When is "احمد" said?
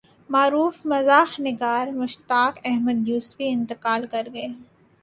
2.65-3.07